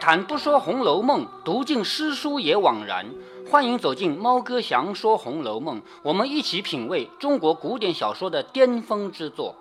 [0.00, 3.06] 谈不说《红楼梦》，读尽诗书也枉然。
[3.50, 9.56] 欢迎走进猫哥祥说《红楼梦》，我们一起品味中国古典小说的巅峰之作。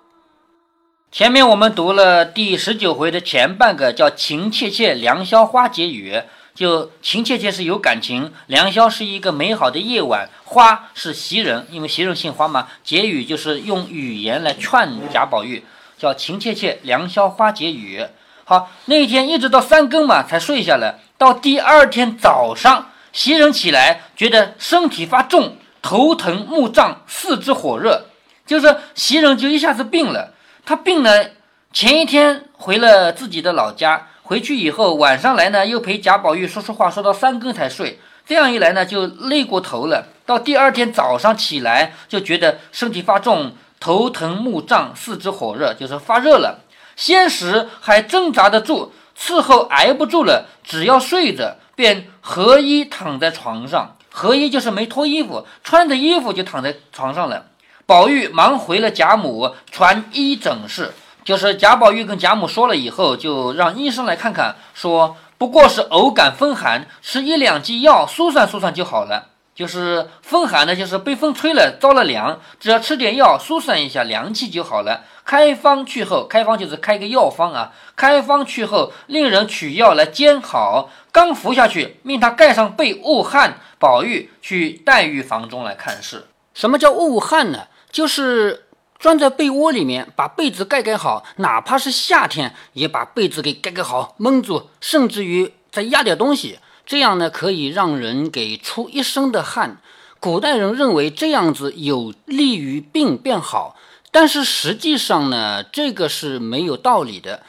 [1.12, 6.22] 前面我们读了第十九回的前半个，叫“情切切，良宵花解语”。
[6.54, 12.68] 就情切切是有感情，良宵是一个美好的夜晚，花是袭人，因为袭人姓花嘛。
[12.84, 15.64] 解语就是用语言来劝贾宝玉，
[16.00, 18.04] 叫情切切，良宵花解语。
[18.50, 21.00] 好，那一天一直到三更嘛才睡下来。
[21.18, 28.06] 到第二天早上，袭人起来觉得身体发重，头疼目胀，四肢火热，
[28.46, 30.32] 就是袭人就一下子病了。
[30.66, 31.26] 她病呢，
[31.74, 38.00] 前一天回了自己的老家，回去以后晚上来呢，又陪贾宝玉说说话，说到三更才睡。
[38.26, 40.08] 这样一来呢，就累过头了。
[40.26, 46.62] 到第二天早上起来，就觉得身体发重，头疼目胀，四肢火热，就是发热了。
[46.98, 53.96] 先时还挣扎得住，伺候挨不住了，只要睡着，便合衣躺在床上。
[54.10, 57.46] 合衣就是没脱衣服，穿着衣服就躺在床上了。
[57.86, 60.92] 宝玉忙回了贾母，传医诊室，
[61.24, 69.28] 就是贾宝玉跟贾母说了以后，就让医生来看看，说不过是偶感风寒，吃一两剂药疏散疏散就好了。
[69.58, 75.04] 就是风寒呢，就是被风吹了，着了凉，只要吃点药疏散一下凉气就好了。
[75.26, 77.74] 开方去后，开方就是开个药方啊。
[77.96, 83.60] 开方去后，令人取药来煎好，刚服下去，命他盖上被捂汗。
[83.80, 86.28] 宝玉去黛玉房中来看事。
[86.54, 87.64] 什么叫捂汗呢？
[87.92, 88.68] 就是
[89.00, 96.60] 钻在被窝里面，把被子盖盖好，哪怕是夏天，也把被子给盖盖好，蒙住，甚至于再压点东西。
[96.88, 99.82] 这样呢，可以让人给出一身的汗。
[100.22, 103.76] 古代人认为这样子有利于病变好，
[104.10, 107.44] 但是实际上呢，这个是没有道理的。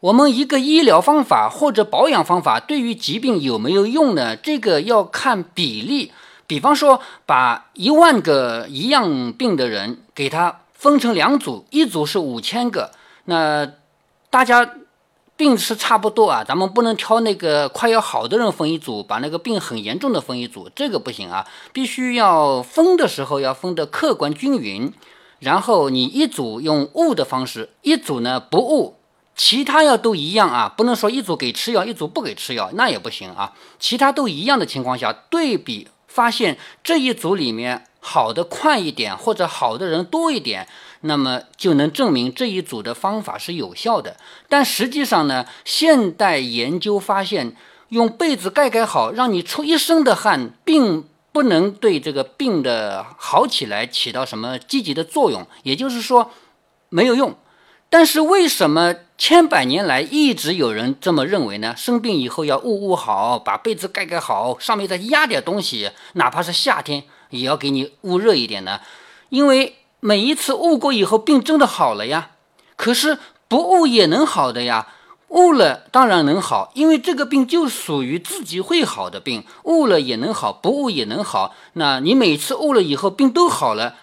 [0.00, 4.34] 我们一个医疗方法或者保养方法对于疾病有没有用呢？
[4.36, 6.10] 这个要看比例。
[6.48, 12.90] 比方说，把一万个一样病的人给他分成两组，一组是五千个，
[13.26, 13.70] 那
[14.28, 14.68] 大家。
[15.36, 21.44] 病是差不多啊，咱们不能挑那个快要好的人分一组，把那个病很严重的分一组，这个不行啊。
[21.72, 24.92] 必须要分的时候要分的客观均匀，
[25.40, 28.94] 然后你一组用误的方式，一组呢不误，
[29.34, 33.52] 其他要都一样啊，不能说一组给吃药，一组不给吃药，那也不行啊。
[33.80, 40.68] 其他都一样的情况下，对比发现这一组里面好的快一点，或者好的人多一点。
[41.06, 44.16] 那么就能证明这一组的方法是有效的，
[44.48, 47.54] 但实际上呢，现代研究发现，
[47.90, 56.30] 用被子盖盖好，让你出一身的汗，并不能对这个病的好起来起到什么积极的作用，也就是说
[56.88, 57.36] 没有用。
[57.90, 61.74] 但是为什么千百年来一直有人这么认为呢？
[61.76, 68.80] 生病以后要捂捂好，把被子盖盖好，上面再压点东西，哪怕是夏天也要给你捂热一点呢？
[69.28, 69.76] 因为。
[70.06, 72.32] 每一次悟过以后，病真的好了呀。
[72.76, 73.16] 可是
[73.48, 74.88] 不悟也能好的呀，
[75.28, 81.54] 悟了当然能好，因为这个病就属于自己会好的病，悟了也能好，不悟也能好。
[81.72, 83.94] 那你每次悟了以后，病都好了，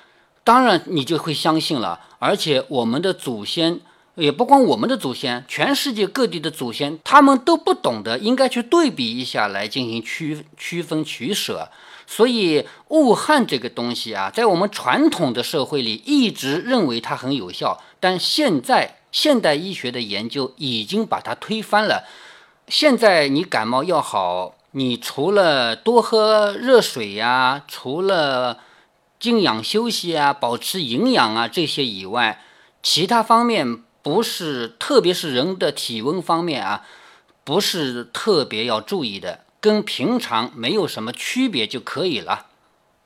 [0.44, 2.00] 当然你就会相信了。
[2.18, 3.80] 而且我们的祖先，
[4.16, 11.70] 也不光我们的祖先，全世界各地的祖先，他们都不懂得应该去对比一下来进行区区分取舍。
[12.12, 22.04] 所以捂汗这个东西啊，在我们传统的社会里一直认为它很有效，但现在现代医学的研究已经把它推翻了。
[22.68, 28.60] 现在你感冒要好，你除了多喝热水呀，除了
[29.18, 32.42] 静养休息啊，保持营养啊这些以外，
[32.84, 36.86] 其他方面不是，特别是人的体温方面啊，
[37.46, 39.46] 不是特别要注意的。
[39.62, 42.48] 跟平常没有什么区别就可以了。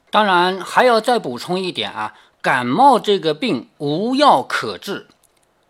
[0.10, 5.08] 当然还要再补充一点啊，感冒这个病无药可治。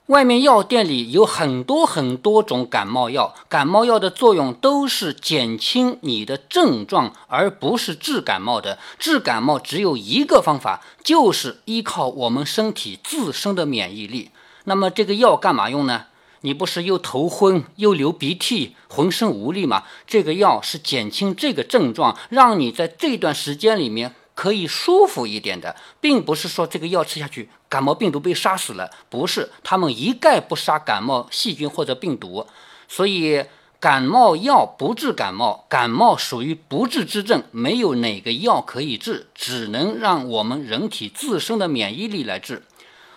[0.06, 8.78] 外面药店里有很多很多种感冒药，感冒药的作用都是减轻你的症状，而不是治感冒的。
[9.00, 14.30] 治感冒只有一个方法，就是依靠我们身体自身的免疫力。
[14.66, 16.06] 那么这个药干嘛用呢？
[16.46, 19.84] 你不是又头昏又流鼻涕，浑身无力吗？
[20.06, 32.46] 这个药是减轻这个症状，让你在这段时间里面可以舒服一点的，并不是说这个药吃下去感冒病毒被杀死了，不是，他们一概不杀感冒细菌或者病毒，
[32.88, 33.44] 所以
[33.80, 42.62] 感冒药不治感冒，感冒属于不治之症，没有哪个药可以治，只能让我们人体自身的免疫力来治。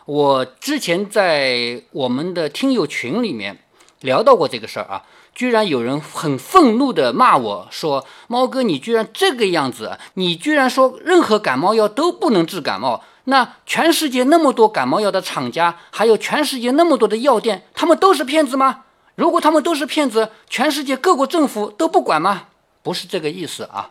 [0.08, 3.58] 我之前在我们的听友群里面
[4.00, 5.02] 聊到过这个事儿啊，
[5.34, 9.98] 居然有人很愤怒地骂我说：“猫哥，你居然这个样子！
[10.14, 13.04] 你居然说任何感冒药都不能治感冒？
[13.24, 18.84] 那全世界那么多感冒药的厂家，还有全世界那么多的药店，他们都是骗子吗？
[19.14, 22.46] 如果他们都是骗子，全世界各国政府都不管吗？
[22.82, 23.90] 不是这个意思啊。”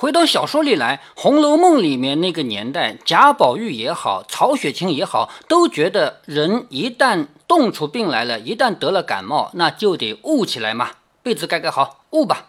[0.00, 10.90] 回到小说里来，《红楼梦》里面那个年代，贾宝玉也好，曹雪芹也好，都觉得人一旦冻出病来了，一旦得了感冒，那就得捂起来嘛，
[11.24, 12.46] 被子盖盖好，捂吧。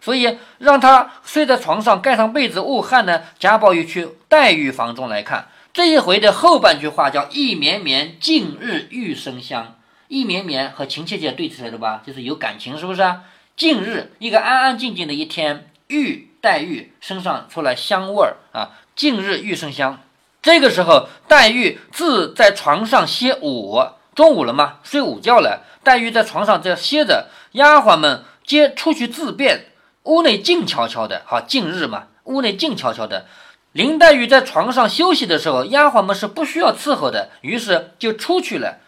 [0.00, 3.22] 所以让他睡在床上，盖上被子捂汗呢。
[3.36, 9.76] 贾宝玉去黛玉房中来看，这一回的后半句话叫“意绵绵，近日玉生香”。
[10.06, 13.24] 意绵绵和情切切对起来的吧，就是有感情，是不是啊？
[13.56, 16.28] 近日一个安安静静的一天，玉。
[16.42, 18.70] 黛玉身上出来香味儿啊！
[18.96, 20.00] 近日玉生香。
[20.42, 23.80] 这个时候，黛玉自在床上歇午，
[24.16, 25.62] 中午了嘛，睡午觉了。
[25.84, 29.66] 黛玉在床上这歇着，丫鬟们皆出去自便，
[30.02, 31.22] 屋内静悄悄的。
[31.26, 33.26] 好，近日嘛，屋内静悄悄的。
[33.70, 38.78] 林黛玉在床上休息的时候，丫鬟们是不需要伺候的，于是就出去了。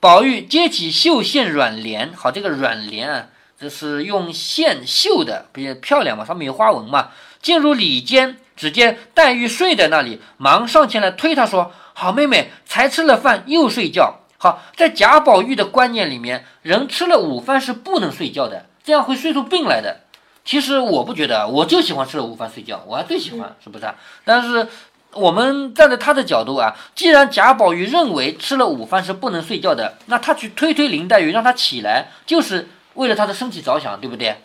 [0.00, 3.26] 宝玉接起绣线软帘，好，这个软帘啊。
[3.64, 7.08] 这是用线绣的，比较漂亮嘛，上面有花纹嘛。
[7.40, 20.00] 进入里间，只见黛玉睡在那里，忙上前来推她说：“好妹妹，才吃了饭又睡觉。”好，在贾宝玉的观念里面，人吃了午饭是不能睡觉的，这样会睡出病来的。
[20.44, 23.86] 其实我不觉得，我就喜欢吃了午饭睡觉，我还最喜欢，是不是？
[24.26, 24.68] 但是
[25.12, 32.68] 我们站在他的角度啊，既然贾宝玉认为吃了午饭是不能睡觉的，那他去推推林黛玉，让她起来，就是。
[32.94, 34.36] 为了他的身体着想，对不对？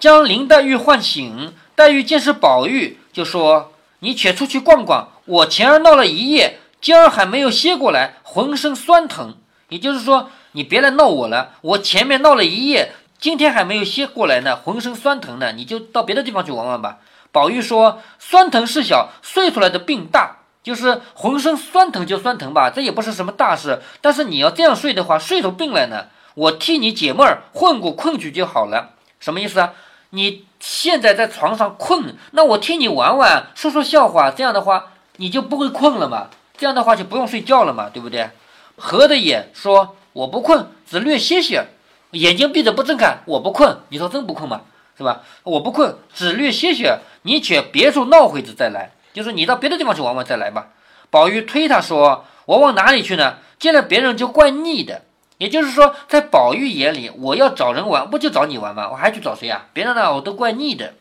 [0.00, 9.36] 将林黛玉唤醒，黛玉见是宝玉，就说：“你且出去逛逛，我前儿闹了一夜，今儿还没有歇过来，浑身酸疼。
[9.68, 11.52] 也就是说，你别来闹我了。
[11.60, 16.98] 我前面闹了一夜，今天还没有歇过来呢，浑身酸疼呢，你就到别的地方去玩玩吧。”
[17.30, 23.80] 宝玉说：“酸疼是小，睡出来的病大，就是浑身酸疼就酸疼吧，这也不是什么大事。
[24.00, 28.90] 但是你要这样睡的话，睡出病来呢。”我替你解闷儿，混过困去就好了，
[29.20, 29.72] 什么意思啊？
[30.10, 36.28] 你现在在床上困，那我替你玩玩，说说笑话，这样的话你就不会困了嘛？
[36.56, 38.30] 这样的话就不用睡觉了嘛，对不对？
[38.76, 41.66] 合的眼说我不困，只略歇歇，
[42.12, 44.62] 眼睛闭着不睁开，我不困，你说真不困吗？
[44.96, 45.22] 是吧？
[45.42, 50.68] 我不困，只略歇歇，你且别处闹会子再来，就是你到别的地方去玩玩再来吧。
[51.10, 53.38] 宝玉推他说，我往哪里去呢？
[53.58, 55.02] 见了别人就怪腻的。
[55.38, 58.88] 也就是说，在宝玉眼里，我要找人玩，不就找你玩吗？
[58.90, 59.66] 我还去找谁啊？
[59.72, 60.94] 别人呢，我都怪腻的。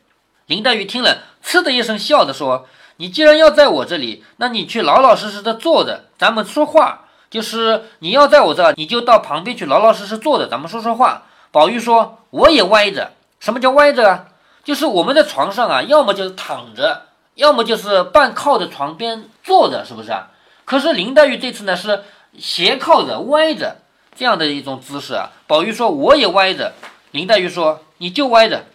[0.47, 2.65] 林黛玉听了，嗤的一声笑着说
[2.97, 7.01] ：“你既然要在我这里，那你去老老实实的坐着，咱们说话。
[7.29, 13.11] 就是你要在我这，你就到旁边去老老实实坐着，咱们说说话。”宝玉说：“我也歪着。
[13.39, 14.25] 什么叫歪着啊？
[14.63, 17.03] 就是我们在床上啊，要么就是躺着，
[17.35, 20.31] 要么就是半靠着床边坐着，是不是啊？
[20.65, 22.03] 可是林黛玉这次呢，是
[22.37, 23.77] 斜靠着，歪着。”
[24.15, 26.73] 这样的一种姿势啊，宝玉说我也歪着，
[27.11, 28.65] 林黛玉说你就歪着，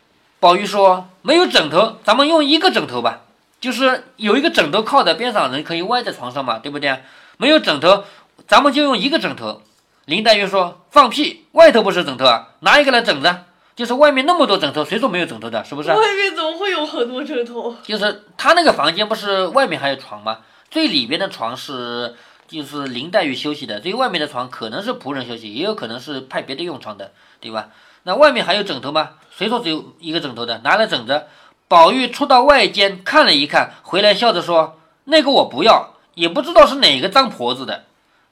[0.41, 3.21] 宝玉说没有枕头，咱们用一个枕头吧，
[3.61, 7.01] 就是有一个枕头靠在边上，人可以歪在床上嘛，对不对？
[7.37, 8.05] 没有枕头，
[8.47, 9.63] 咱们就用一个枕头。
[10.07, 13.45] 林黛玉说放屁，外头不是枕头啊，拿一个来枕着，
[13.77, 15.63] 就是外面那么多枕头，谁说没有枕头的？
[15.65, 15.91] 是不是？
[15.91, 17.77] 外面怎么会有很多枕头？
[17.85, 20.39] 就是他那个房间不是外面还有床吗？
[20.71, 22.17] 最里边的床是。
[22.49, 27.69] 就是林黛玉休息的，这外面的床可能是仆人休息，也有可能是派别的用床的，对吧？
[28.05, 29.11] 那外面还有枕头吗？
[29.31, 30.59] 谁说只有一个枕头的？
[30.65, 31.29] 拿来枕着。
[31.69, 37.85] 宝玉出到外间看了一看，回来笑着说：“那个我不要，也不知道是哪个脏婆子的。”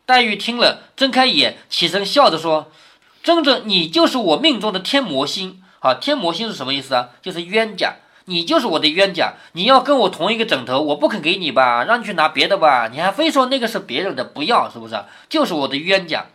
[0.07, 2.71] 黛玉听了，睁开眼，起身笑着说
[3.23, 5.63] ：“真正你就是我命中的天魔星。
[5.81, 7.11] 好，天魔星是什么意思啊？
[7.21, 7.97] 就是冤家。”
[8.27, 14.95] 你就是我的冤家，你要跟我同一个枕头，我不肯给你吧，让你去拿别的吧，你还非说那个是别人的，不要，是不是？
[15.29, 16.27] 就是我的冤家，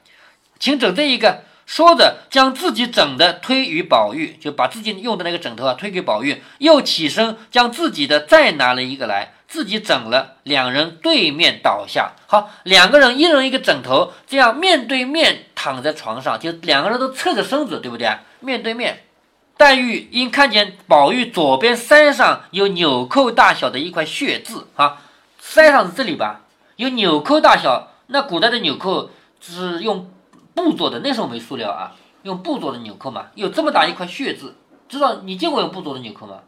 [0.60, 1.43] 请整这一个。
[1.63, 12.12] 说着，将自己整的推与宝玉，就把自己用的那个枕头啊推给宝玉，又起身将自己的再拿了一个来，自己整了，两人对面倒下。
[12.27, 18.17] 好，两个人一人一个枕头，这样面对面躺在床上，就两个人都侧着身子，对不对？
[18.41, 19.03] 面对面。
[19.58, 25.01] 黛玉因看见宝玉左边腮上有纽扣大小的一块血渍，啊，
[25.41, 26.41] 腮上是这里吧？
[26.77, 30.10] 有纽扣大小，那古代的纽扣是用
[30.55, 31.93] 布做的，那时候没塑料啊，
[32.24, 34.55] 用布做的纽扣嘛，有这么大一块血渍，
[34.89, 36.39] 知道你见过用布做的纽扣吗？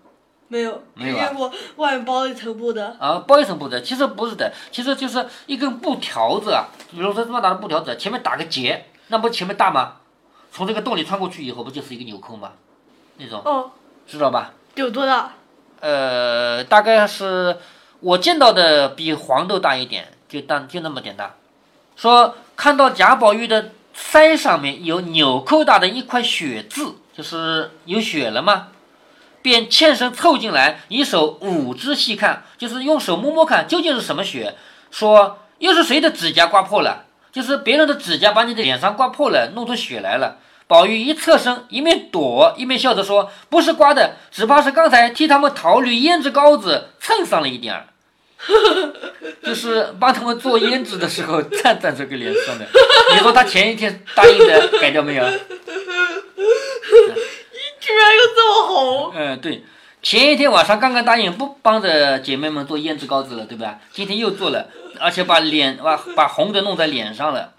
[0.47, 1.25] 没有，没有啊。
[1.25, 9.97] 见过外面包一层布的啊，包一层布的，其实不是的，其实就是一根布条子啊，比如说这么大的布条子，前面打个结，那不前面大吗？
[10.51, 12.51] 从这个洞里穿过去以后，不就是一个纽扣吗？
[13.17, 13.71] 那种哦，
[14.07, 14.53] 知道吧？
[14.75, 15.33] 有多大？
[15.79, 17.57] 呃，大概是
[17.99, 21.35] 我见到的比黄豆大一点，就大就那么点大。
[21.95, 28.69] 说看到贾宝玉的腮上面有纽扣大的一块血渍，就是有血了吗？
[29.41, 34.55] 便欠身凑进来，以手捂之细看，就是用手摸摸看究竟是什么血。
[34.89, 37.05] 说又是谁的指甲刮破了？
[37.31, 40.37] 就是别人的指甲把你的脸上刮破了，弄出血来了。
[40.67, 47.87] 宝玉一侧身，一面躲，一面笑着说：“不是刮的，只怕是刚才替他们淘绿胭脂膏子蹭上了一点儿，
[49.43, 52.65] 就是帮他们做胭脂的时候蹭在这个脸上的。
[53.13, 55.23] 你说他前一天答应的改掉没有？
[55.25, 55.39] 你
[57.79, 59.11] 居然又这么红！
[59.15, 59.63] 嗯，对，
[60.01, 63.79] 前一天晚上刚刚答应不帮着姐妹们做胭脂膏子了，对吧？
[63.91, 67.53] 今天又做了，而且把脸把把红的弄在脸上了。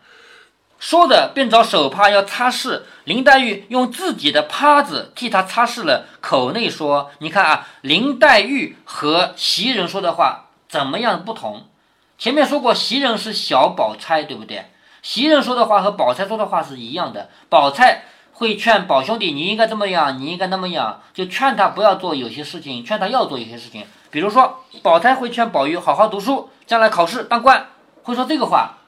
[0.85, 11.63] 说着便找手帕要擦拭，林黛玉用自己的帕子替他擦拭了，口内说：“你看啊，林黛玉和袭人说的话怎么样不同？
[12.19, 14.67] 前面说过袭人是小宝钗，对不对？
[15.01, 18.03] 袭人说的话和宝钗说的话是一样的，宝钗。”
[18.37, 23.87] 会劝宝兄弟，你应该这么样，你应该那么样，就劝他不要做有些事情，劝他要做有些事情。
[24.11, 27.69] 比如说，宝钗会劝宝玉好好读书，将来考试当官，
[28.03, 28.79] 会说这个话。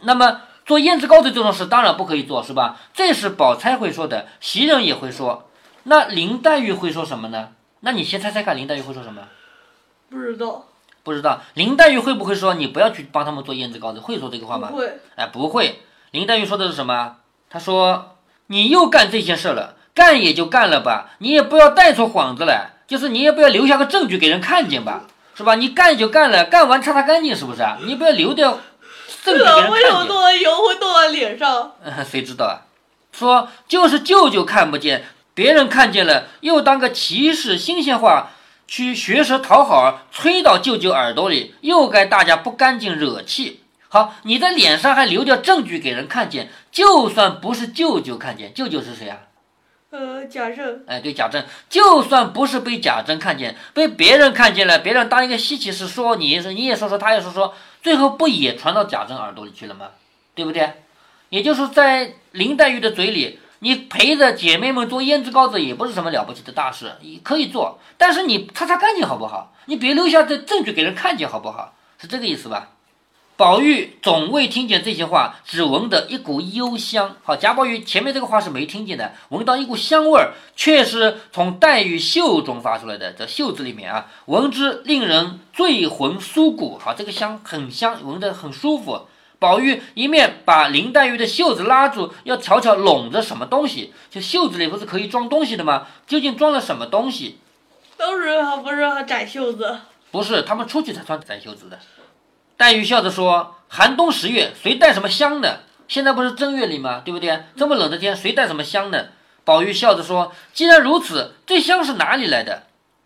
[0.00, 2.76] 那么做胭脂膏的这种事当然不可以做，是吧？
[2.94, 5.48] 这是宝钗会说的，袭人也会说。
[5.84, 7.48] 那林黛玉会说什么呢？
[7.80, 9.22] 那你先猜猜看，林黛玉会说什么？
[10.10, 10.66] 不知道，
[11.02, 11.40] 不知道。
[11.54, 14.00] 林黛玉会不会说你不要去帮他们做胭脂膏的？
[14.00, 14.68] 会说这个话吗？
[14.70, 15.00] 不会。
[15.16, 15.80] 哎，不会。
[16.12, 17.16] 林黛玉说的是什么？
[17.50, 18.14] 她说。
[18.50, 25.54] 你又干这些事了，干也就干了吧，你也不要带出幌子来，就是你也不要留下个证据给人看见吧，是吧？
[25.56, 27.76] 你干就干了，干完擦擦干净，是不是啊？
[27.84, 28.58] 你不要留掉
[29.24, 29.70] 证据给人看见。
[29.70, 31.72] 为什么弄完油会弄到脸上？
[32.08, 32.68] 谁知道啊？
[33.10, 38.30] 说就是舅舅看不见，别人看见了，又当个奇事新鲜话
[38.66, 43.64] 去学舌讨好，吹到舅舅耳朵里，又该大家不干净惹气。
[43.88, 49.18] 好，你的脸上还留掉证据给人看见，就算不是舅舅看见，舅舅是谁啊？
[49.90, 50.82] 呃，贾政。
[50.86, 57.54] 哎，对，贾政，就算不是被贾政看见，被别人看见了，别人当一个稀奇事说，你是你也说说，他也说说，
[57.88, 59.88] 最后不也传到贾政耳朵里去了吗？
[60.34, 60.70] 对不对？
[61.30, 69.54] 也就是在林黛玉的嘴里，你陪着姐妹们做胭脂膏子也不是什么了不起的大事，你可以做，但是你擦擦干净好不好？
[69.64, 71.72] 你别留下这证据给人看见好不好？
[71.96, 72.72] 是这个意思吧？
[73.38, 77.14] 宝玉总未听见这些话，只闻得一股幽香。
[77.22, 83.12] 好，贾宝玉前面这个话是没听见的，闻到一股香味儿，却是从黛玉袖中发出来的。
[83.12, 86.80] 这袖子里面啊，闻之令人醉魂酥骨。
[86.82, 89.02] 好，这个香很香，闻得很舒服。
[89.38, 93.94] 宝玉一面把林黛玉的袖子拉住，要瞧瞧拢着什么东西。
[94.10, 95.86] 这袖子里不是可以装东西的吗？
[96.08, 97.38] 究竟装了什么东西？
[97.96, 99.78] 当时还不是还窄袖子？
[100.10, 101.78] 不是，他们出去才穿窄袖子的。
[102.58, 105.60] 黛玉笑着说：“寒冬十月，谁带什么香呢？
[105.86, 107.00] 现在不是正月里吗？
[107.04, 107.44] 对不对？
[107.56, 109.06] 这么冷的天，谁带什么香呢？”
[109.46, 112.64] 宝玉笑着说：“既然如此，这香是哪里来的？”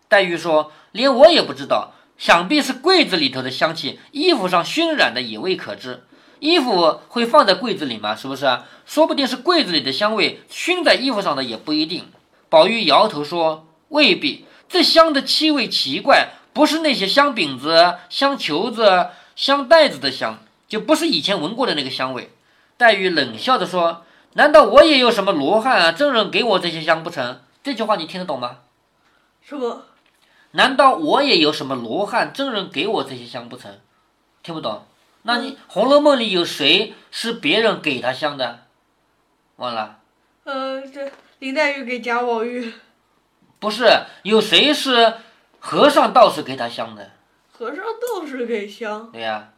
[0.09, 6.03] 黛玉说：“连我也不知道，想必是柜子里头的香气，衣服上熏染的也未可知。
[6.39, 8.15] 衣服会放在柜子里吗？
[8.15, 8.57] 是不是？
[8.87, 12.07] 说不定是柜子里的香味熏在衣服上的，也不一定。”
[12.49, 22.31] 宝玉摇头说：“未必，这香的气味奇怪，不是那些香饼子、香球子。”香袋子的香，就不是以前闻过的那个香味。
[22.77, 28.59] 黛玉冷笑着说：“难道我也有什么罗汉啊、真人给我这些香不成？”这句话你听得懂吗？
[29.41, 29.85] 什么？
[30.51, 33.79] 难道我也有什么罗汉、真人给我这些香不成？
[34.43, 34.85] 听不懂？
[35.23, 38.65] 那你《红楼梦》里有谁是别人给他香的？
[39.55, 39.99] 忘了？
[40.43, 42.73] 呃，这林黛玉给贾宝玉。
[43.59, 43.87] 不是，
[44.23, 45.15] 有谁是
[45.59, 47.11] 和尚道士给他香的？
[47.55, 49.49] 和尚道士给香，对呀，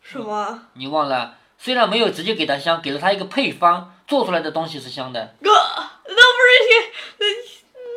[0.00, 0.68] 什么？
[0.74, 1.34] 你忘了？
[1.58, 5.34] 虽然没有直接给他香，给了他一个配方，做出来的东西是香的。
[5.42, 7.26] 哥，那不是些，那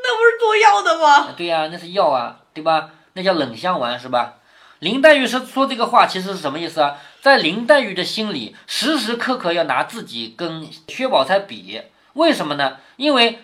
[0.03, 1.33] 那不是做药的吗？
[1.37, 2.89] 对呀，那是药啊，对吧？
[3.13, 4.39] 那叫冷香丸，是吧？
[4.79, 6.97] 林黛玉是说这个话，其实是什么意思啊？
[7.21, 12.77] 在林黛玉的心里，时时刻刻要拿自己跟薛宝钗比，为什么呢？
[12.95, 13.39] 因为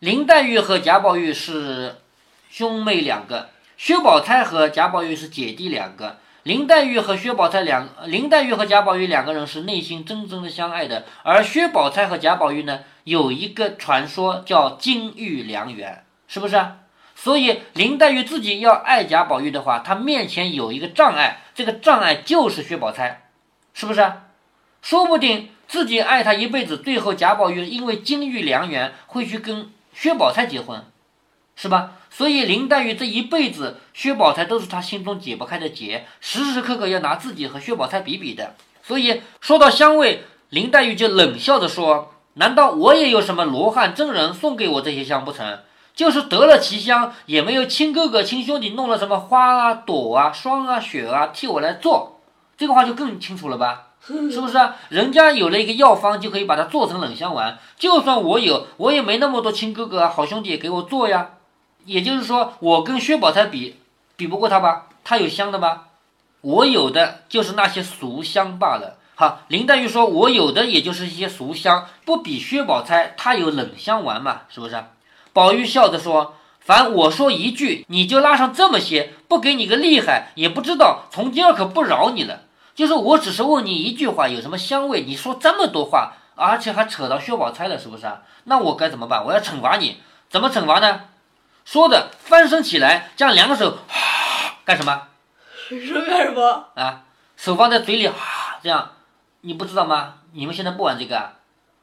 [0.00, 1.96] 林黛玉和贾宝玉是
[2.50, 3.48] 兄妹两个。
[3.82, 16.62] 薛宝钗和贾宝玉是姐弟两个，林黛玉和薛宝钗两，林黛玉和贾宝玉两个人是内心真正的相爱的，而薛宝钗和贾宝玉呢，有一个传说叫金玉良缘，是不是？
[17.14, 23.30] 所以林黛玉自己要爱贾宝玉的话，她面前有一个障碍，这个障碍就是薛宝钗，
[23.72, 24.12] 是不是？
[24.82, 30.84] 说不定自己爱她一辈子，最后贾宝玉因为金玉良缘会去跟薛宝钗结婚，
[31.60, 31.92] 是吧？
[32.08, 38.54] 所以林黛玉这一辈子，薛宝钗都是她心中解不开的结，时时刻刻要拿自己和薛宝钗比比的。
[38.82, 45.58] 所以说到香味，林黛玉就冷笑着说：“难道我也有什么罗汉真人送给我这些香不成？
[45.94, 52.22] 就是得了奇香，也没有亲哥哥亲兄弟弄了什么花啊、朵啊、霜啊、雪啊替我来做。
[52.56, 53.88] 这个话就更清楚了吧？
[54.00, 54.76] 是不是啊？
[54.88, 57.58] 人家有了一个药方，就可以把它做成冷香丸。
[57.76, 61.32] 就算我有，我也没那么多亲哥哥啊、好兄弟给我做呀。
[61.84, 63.76] 也就是说，我跟薛宝钗比，
[64.16, 64.86] 比不过他吧？
[65.04, 65.84] 他有香的吗？
[66.42, 68.96] 我有的就是那些俗香罢了。
[69.14, 74.82] 好，林黛玉说：“我有的也就是一些俗香，不比薛宝钗，她有冷香丸嘛，是不是？”
[75.34, 81.04] 宝玉笑着说：“凡我说一句，你就拉上这么些，不给你个厉害，也不知道。
[81.10, 82.44] 从今儿可不饶你了。
[82.74, 85.02] 就是我只是问你一句话，有什么香味？
[85.02, 88.06] 你说这么多话，而且还扯到薛宝钗了，是不是？
[88.44, 89.22] 那我该怎么办？
[89.26, 89.98] 我要惩罚你，
[90.30, 91.02] 怎么惩罚呢？”
[91.70, 93.78] 说着翻身起来，将两个手
[94.66, 95.06] 干什么？
[95.68, 96.66] 说干什么？
[96.74, 97.04] 啊，
[97.36, 98.10] 手放在嘴里，
[98.60, 98.90] 这样，
[99.42, 100.14] 你不知道吗？
[100.32, 101.34] 你们现在不玩这个啊？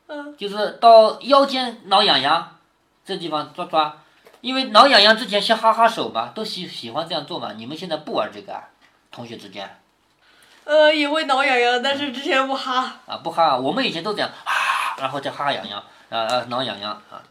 [0.08, 2.58] 嗯，就是到腰间挠痒痒，
[3.06, 4.00] 这地方抓抓，
[4.42, 7.54] 因为挠痒痒之前先哈哈手嘛，都喜喜欢这样做嘛。
[7.56, 8.64] 你们现在不玩这个啊？
[9.10, 9.80] 同学之间
[10.66, 12.98] 呃，也会挠痒痒，但是之前不哈。
[13.06, 14.52] 啊，不哈，我们以前都这样，啊，
[15.00, 17.24] 然后再哈哈痒痒，啊啊，挠痒痒啊。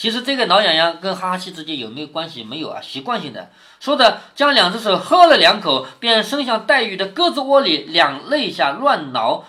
[0.00, 2.42] 其实这个挠痒痒跟哈哈气之间有没有关系？
[2.42, 3.50] 没有啊，习惯性的。
[3.80, 9.44] 说着，将两只手喝了两口，便伸向黛玉的胳肢窝里两肋下乱挠。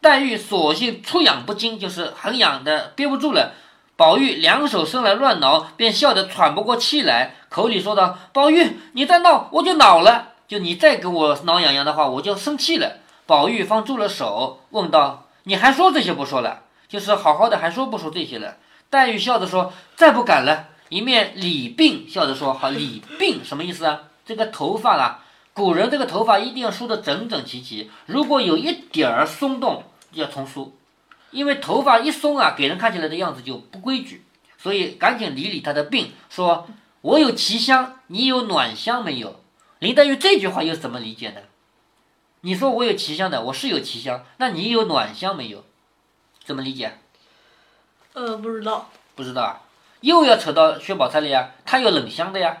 [0.00, 3.52] 黛玉索性出痒不惊，就是很痒的，憋不住了。
[3.94, 10.28] 宝玉两手伸来乱挠，便笑得喘不过气来，口里说道：“宝玉，你再闹，我就恼了。
[10.48, 16.60] 就你再给我挠痒痒的话，我就生气了。”宝玉放住了手，问道：“你还说这些不说了？
[16.88, 18.56] 就是好好的，还说不说这些了？”
[18.90, 24.02] 黛玉笑着说：“再不敢了。”一面理鬓，笑着说：“好，理鬓什么意思啊？
[24.26, 25.24] 这个头发啊，
[25.54, 30.76] 古人这个头发一定要梳得整整齐齐，如果有一点儿松动，要重梳，
[31.30, 34.24] 因为头发一松啊，给人看起来的样子就不规矩。
[34.58, 36.68] 所以赶紧理理他的鬓，说
[37.00, 39.40] ：‘我有奇香，你有暖香没有？’
[39.78, 41.40] 林黛玉这句话又怎么理解呢？
[42.40, 45.64] 你说我有奇香的，我是有奇香，那你有暖香没有？
[46.44, 46.98] 怎么理解？”
[48.12, 49.60] 呃，不知道，不知道啊，
[50.00, 52.58] 又要扯到薛宝钗了呀，她有冷香的呀，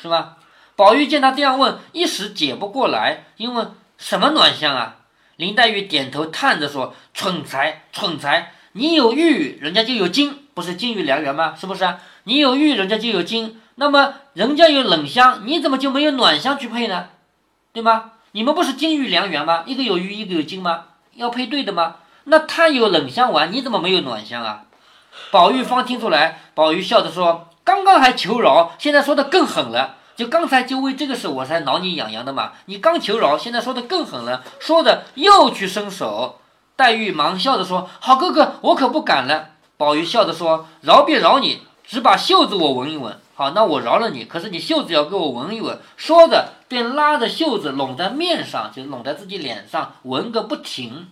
[0.00, 0.36] 是吧？
[0.76, 3.66] 宝玉见他这样问，一时解不过来，因为
[3.98, 4.96] 什么暖香啊？
[5.36, 8.54] 林黛玉点头叹着说：“蠢材，蠢材！
[8.72, 11.54] 你有玉，人家就有金，不是金玉良缘吗？
[11.54, 12.00] 是不是啊？
[12.24, 17.08] 你有玉，人家就有金，那么人家有冷香，你怎么就没有暖香去配呢？
[17.72, 18.12] 对吗？
[18.32, 19.64] 你们不是金玉良缘吗？
[19.66, 20.84] 一个有玉，一个有金吗？
[21.14, 21.96] 要配对的吗？”
[22.30, 24.62] 那他有冷香丸，你怎么没有暖香啊？
[25.32, 29.96] 宝玉方听出来，宝玉笑着说：“刚刚还求饶，现在说的更狠了。
[30.14, 32.52] 就刚才就为这个事我才挠你痒痒的嘛。
[32.66, 36.38] 你刚求饶，现在说的更狠了。”说着又去伸手。
[36.76, 43.18] 黛玉忙笑着说：“好哥哥，我可不敢了。”宝玉笑着说：“饶便饶你，只把袖子我闻一闻。
[43.34, 51.08] 好，那我饶了你，可是你袖子要给我闻一闻。”说着便拉着袖子拢在面上，就拢在自己脸上闻个不停。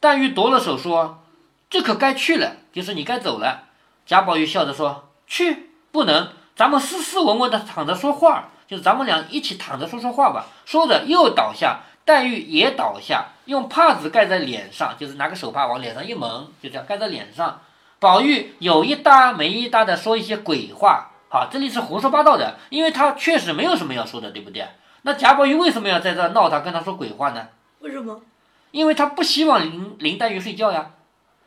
[0.00, 1.22] 黛玉夺了手说
[1.68, 3.64] ：“这可该去了，就是你该走了。”
[4.06, 17.60] 贾宝玉笑着说：“去不能，咱们斯斯文文的躺着说话，就是咱们俩一起躺着说说话吧。”说着又倒下，黛玉也倒下，用帕子盖在脸上，就是拿个手帕往脸上一蒙，就这样盖在脸上。
[17.98, 24.66] 宝玉有一搭没一搭的说一些鬼话，好，这里是胡说八道的，因为他确实没有什么要说的，对不对？
[25.02, 27.48] 那贾宝玉为什么要在这闹他，跟他说鬼话呢？
[27.80, 28.22] 为什么？
[28.70, 30.90] 因为他不希望林林黛玉睡觉呀，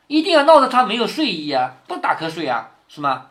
[0.08, 3.28] 一定要闹得她没有睡意啊，不打瞌睡啊，是吗？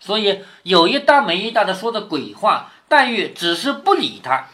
[0.00, 4.46] 所以有一搭没一搭的说的鬼话，黛玉只是不理他。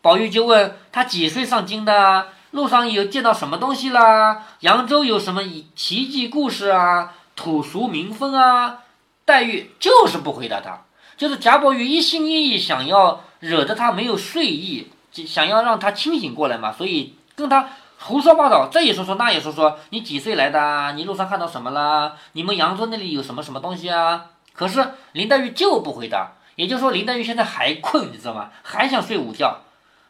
[0.00, 4.46] 宝玉就问他几岁上京的，路上有见到什么东西啦？
[4.60, 5.42] 扬州有什么
[5.74, 7.14] 奇迹故事啊？
[7.34, 8.78] 土俗民风啊？
[9.24, 10.84] 黛玉就是不回答他，
[11.16, 17.68] 就是贾宝玉一心一意想要惹得他没有睡意，想要让他清醒过来嘛，所以跟他。
[18.04, 19.78] 胡说八道，这也说说，那也说说。
[19.90, 20.92] 你几岁来的？
[20.94, 22.16] 你路上看到什么了？
[22.32, 24.26] 你们扬州那里有什么什么东西啊？
[24.52, 28.50] 可是林黛玉就不回答，也就是说林黛玉现在还困，你知道吗？
[28.62, 29.60] 还想睡午觉。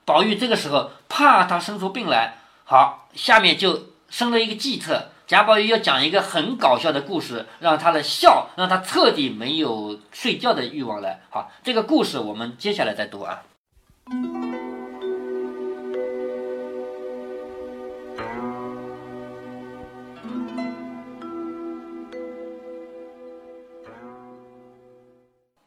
[0.05, 5.09] 宝玉这个时候怕她生出病来，好，下面就生了一个计策。
[5.27, 11.21] 贾宝玉要讲一个很搞笑的故事，让他的笑，让他彻底没有睡觉的欲望了。
[11.31, 13.43] 好，这个故事我们接下来再读啊。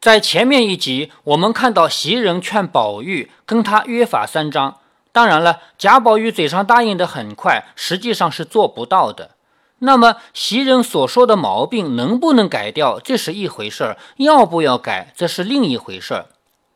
[0.06, 4.76] 在前面一集，我们看到袭人劝宝玉跟他约法三章。
[5.10, 9.32] 当然了，贾宝玉嘴上答应的很快，实际上是做不到的。
[9.80, 16.26] 那么袭人所说的毛病能不能改掉，这是一回事儿；要不要改，这是另一回事儿。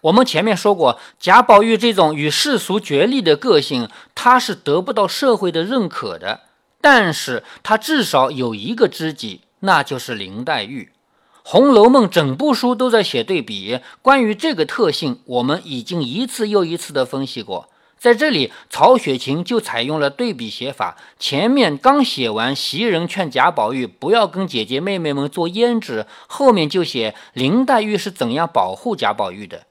[0.00, 6.40] 我们前面说过，贾宝玉这种与世俗决裂的个性，他是得不到社会的认可的。
[6.80, 10.90] 但是他至少有一个知己，那就是林黛玉。
[11.42, 17.68] 《红楼梦》整部书都在写对比，关于这个特性，我们已经一次又一次的分析过。
[17.98, 20.96] 在这里，曹雪芹就采用了对比写法。
[21.18, 29.64] 前面刚写完袭人劝贾宝玉不要跟姐姐妹妹们做胭脂，后面就写林黛玉是怎样保护贾宝玉的。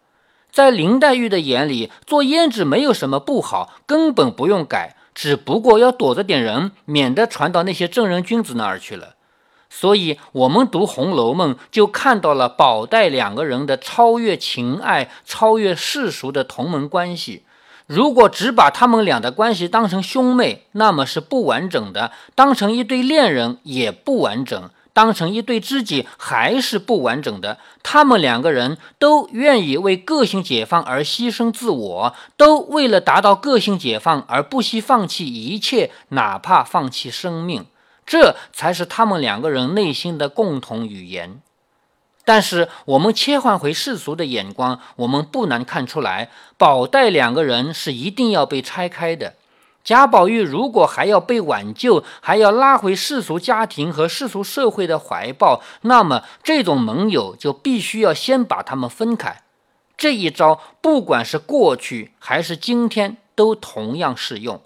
[0.52, 9.16] 在林黛玉的眼里，做胭脂没有什么不好，根本不用改，只不过要躲着点人，免得传到那些正人君子那儿去了。
[9.70, 17.44] 所以，我们读《红楼梦》就看到了宝黛两个人的超越情爱、超越世俗的同门关系。
[17.86, 27.58] 如果只把他们俩的关系当成兄妹，那么是不完整的；当成一对恋人也不完整；当成一对知己还是不完整的。
[27.82, 37.66] 他们两个人都愿意为个性解放而牺牲自我，都为了达到个性解放而不惜放弃一切，哪怕放弃生命。
[38.10, 41.40] 这才是他们两个人内心的共同语言。
[42.26, 49.36] 但是我们切换回世俗的眼光，我们不难看出来，宝黛两个人是一定要被拆开的。
[49.84, 59.44] 贾宝玉如果还要被挽救，还要拉回世俗家庭和世俗社会的怀抱，那么这种盟友就必须要先把他们分开。
[59.96, 64.60] 这一招，不管是过去还是今天，都同样适用。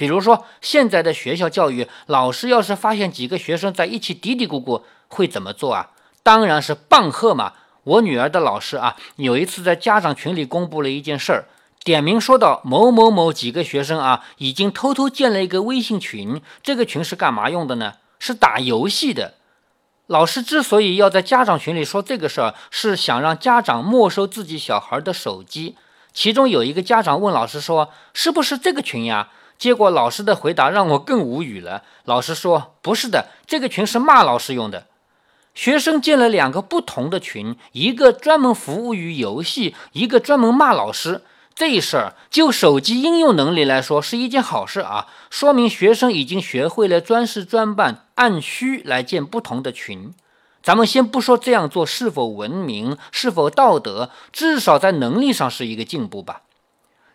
[0.00, 5.90] 比如说，现在的学校教育，老师要是发现几个学生在一起嘀嘀咕咕，会怎么做啊？
[6.22, 7.52] 当然是棒喝嘛！
[7.84, 11.44] 我女儿的老师啊，有一次在家长群里公布了一件事儿，
[11.84, 16.40] 点名说到某某某几个学生啊，已经偷偷建了一个微信群。
[16.62, 17.96] 这个群是干嘛用的呢？
[18.18, 19.34] 是打游戏的。
[20.06, 25.76] 老师之所以要在家长群里说这个事儿，是想让家长没收自己小孩的手机。
[26.14, 29.28] 其中有一个家长问老师说：“是不是这个群呀？”
[29.60, 31.82] 结果老师的回答让我更无语了。
[32.06, 34.86] 老师说：“不是的，这个群是骂老师用的。”
[35.54, 41.22] 学生建了两个不同的群，一个专门服务于游戏，一个专门骂老师。
[41.54, 50.14] 这事儿就手机应用能力来说是一件好事啊，说明学生已经学会了专事专办，按需来建不同的群。
[50.62, 56.42] 咱们先不说这样做是否文明、是否道德，至少在能力上是一个进步吧。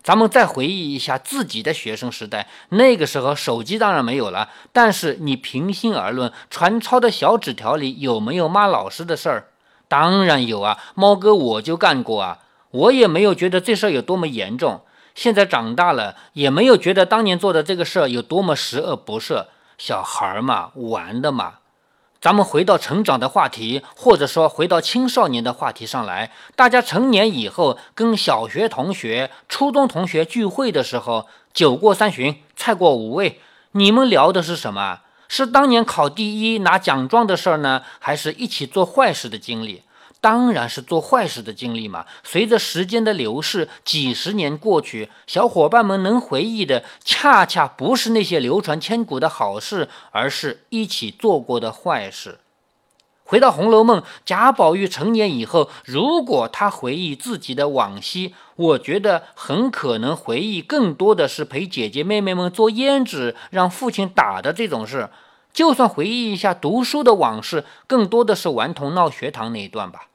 [0.06, 9.48] 咱们再回忆一下自己的学生时代，那个时候手机当然没有了，但是你平心而论，传抄的小纸条里有没有骂老师的事儿？
[9.88, 12.38] 当然有啊，猫哥我就干过啊，
[12.70, 14.82] 我也没有觉得这事儿有多么严重。
[15.16, 19.48] 现在长大了，也没有觉得当年做的这个事儿有多么十恶不赦。
[19.80, 21.56] 小孩嘛，玩的嘛。
[22.26, 26.32] 咱们回到成长的话题，或者说回到青少年的话题上来。
[26.56, 33.40] 大家成年以后，跟小学同学、初中同学聚会的时候，酒过三巡，菜过五味，
[33.74, 35.02] 你们聊的是什么？
[35.28, 39.84] 是当年考第一拿奖状的事儿呢，还是一起做坏事的经历？
[40.26, 42.04] 当然是做坏事的经历嘛。
[42.24, 52.40] 随着时间的流逝，几十年过去，小伙伴们能回忆的，恰恰不是那些流传千古的好事，而是一起做过的坏事。
[53.24, 65.12] 回到《红楼梦》，贾宝玉成年以后，如果他回忆自己的往昔，我觉得很可能回忆更多的是陪姐姐妹妹们做胭脂、让父亲打的这种事。
[65.54, 70.08] 就算回忆一下读书的往事，更多的是顽童闹学堂那一段吧。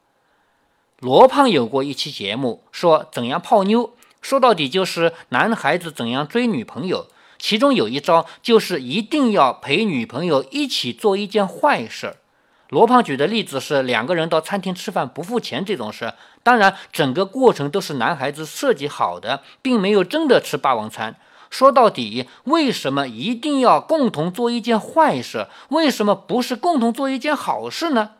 [1.01, 7.07] 罗胖有过一期节目，说怎样泡妞，说到底就是男孩子怎样追女朋友。
[7.39, 12.17] 其中有一招就是一定要陪女朋友一起做一件坏事。
[12.69, 16.13] 罗胖举的例子是两个人到餐厅吃饭不付钱这种事。
[16.43, 21.15] 当然，整个过程都是男孩子设计好的，并没有真的吃霸王餐。
[21.49, 25.47] 说到底，为什么一定要共同做一件坏事？
[25.69, 28.11] 为什么不是共同做一件好事呢？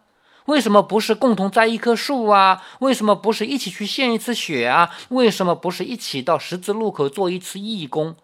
[0.46, 2.64] 为什么不是共同栽一棵树啊？
[2.80, 4.90] 为什么不是一起去献一次血啊？
[5.10, 8.16] 为什么不是一起到十字路口做一次义工？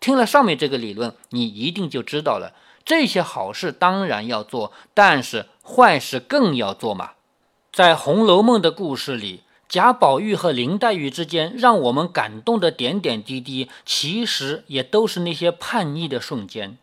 [0.00, 2.52] 听了上面这个理论，你一定就知道了。
[2.84, 7.12] 这些好事当然要做，但是坏事更要做嘛。
[7.72, 16.78] 在《红楼梦》的故事里，贾宝玉和林黛玉之间让我们感动的点点滴滴，其实也都是那些叛逆的瞬间。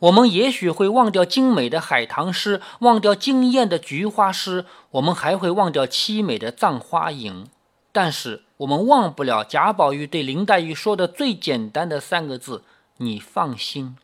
[0.00, 7.44] 我们也许会忘掉精美的海棠诗，忘掉惊艳的菊花诗，我们还会忘掉凄美的《葬花吟》，
[7.90, 12.62] 但是我们忘不了贾宝玉对林黛玉说的最简单的三个字
[12.98, 13.96] ：“你放心。”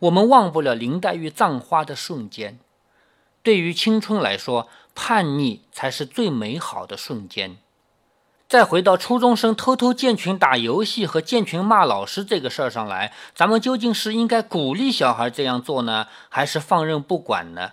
[0.00, 2.58] 我们忘不了林黛玉葬花的瞬间。
[3.42, 7.58] 对于青春来说，叛逆才是最美好的瞬间。
[8.52, 17.72] 再回到初中生偷偷建群打游戏和建群骂老师这个事儿上来，咱们究竟是应该鼓励小孩这样做呢，还是放任不管呢？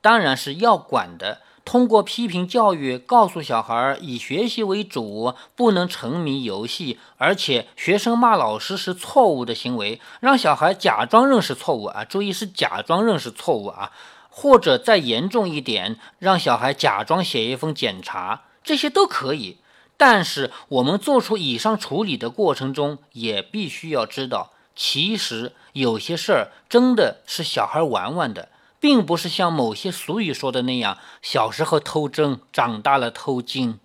[0.00, 1.42] 当然是要管的。
[1.64, 12.04] 通过批评教育，告诉小孩以学习为主，不能沉迷游戏，而且学生骂老师是错误的行为，让小孩假装认识错误啊！
[12.04, 13.92] 注意是假装认识错误啊，
[14.28, 19.58] 或者再严重一点，让小孩假装写一封检查，这些都可以。
[19.96, 33.78] 但是我们做出以上处理的过程中，也必须要知道，其实有些事儿真的是小孩玩玩的，并不是像某些俗语说的那样，小时候偷针，长大了偷金。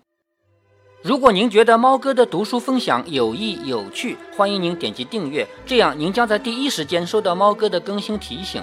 [1.02, 8.62] 如果您觉得猫哥的读书分享有益有趣，欢迎您点击订阅，这样您将在第一时间收到猫哥的更新提醒。